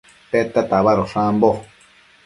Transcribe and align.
Tedta 0.31 0.61
tabadosh 0.71 1.15
ambo? 1.27 1.51